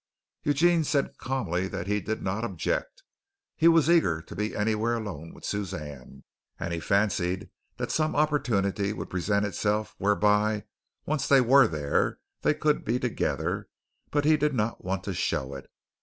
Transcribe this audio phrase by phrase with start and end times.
[0.41, 3.03] Eugene said calmly that he did not object.
[3.55, 6.23] He was eager to be anywhere alone with Suzanne,
[6.59, 10.63] and he fancied that some opportunity would present itself whereby
[11.05, 13.67] once they were there, they could be together,
[14.09, 15.69] but he did not want to show it.